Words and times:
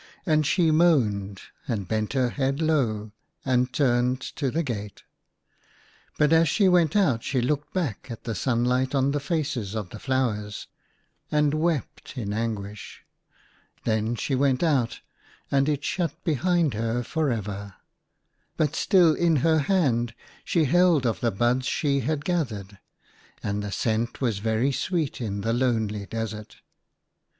And 0.25 0.47
she 0.47 0.71
moaned, 0.71 1.41
and 1.67 1.87
bent 1.87 2.13
her 2.13 2.31
head 2.31 2.59
low, 2.59 3.11
and 3.45 3.71
turned 3.71 4.19
to 4.19 4.49
the 4.49 4.63
gate. 4.63 5.03
But 6.17 6.33
as 6.33 6.49
she 6.49 6.67
went 6.67 6.95
out 6.95 7.23
she 7.23 7.39
looked 7.39 7.71
back 7.71 8.07
at 8.09 8.23
the 8.23 8.33
sunlight 8.33 8.95
on 8.95 9.11
the 9.11 9.19
faces 9.19 9.75
of 9.75 9.91
the 9.91 9.99
flowers, 9.99 10.65
and 11.31 11.53
wept 11.53 12.17
in 12.17 12.33
anguish. 12.33 13.03
Then 13.83 14.15
she 14.15 14.33
went 14.33 14.63
out, 14.63 15.01
and 15.51 15.69
it 15.69 15.83
shut 15.83 16.23
behind 16.23 16.73
her 16.73 17.03
for 17.03 17.29
ever; 17.31 17.75
but 18.57 18.75
still 18.75 19.13
in 19.13 19.35
her 19.45 19.59
hand 19.59 20.15
she 20.43 20.63
held 20.65 21.05
of 21.05 21.19
the 21.19 21.29
buds 21.29 21.67
she 21.67 21.99
had 21.99 22.25
gathered, 22.25 22.79
and 23.43 23.61
the 23.61 23.71
scent 23.71 24.19
was 24.19 24.39
very 24.39 24.71
sweet 24.71 25.21
in 25.21 25.41
the 25.41 25.53
lonely 25.53 26.07
desert. 26.07 26.55